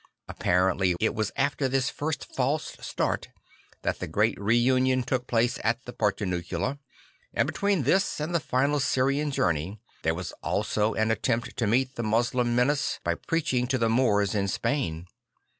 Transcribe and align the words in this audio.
Apparently 0.27 0.95
it 0.99 1.13
was 1.13 1.31
after 1.35 1.67
this 1.67 1.91
first 1.91 2.33
false 2.35 2.75
start 2.81 3.29
that 3.83 3.99
the 3.99 4.07
great 4.07 4.35
re 4.41 4.55
union 4.57 5.03
took 5.03 5.27
place 5.27 5.59
at 5.63 5.85
the 5.85 5.93
Portiuncula, 5.93 6.79
and 7.35 7.45
between 7.45 7.83
this 7.83 8.19
and 8.19 8.33
the 8.33 8.39
final 8.39 8.79
Syrian 8.79 9.29
journey 9.29 9.79
there 10.01 10.15
was 10.15 10.31
also 10.41 10.95
an 10.95 11.11
attempt 11.11 11.55
to 11.55 11.67
meet 11.67 11.97
the 11.97 12.03
Moslem 12.03 12.55
menace 12.55 12.99
by 13.03 13.13
preaching 13.13 13.67
to 13.67 13.77
the 13.77 13.89
Moors 13.89 14.33
in 14.33 14.47
Spain. 14.47 15.05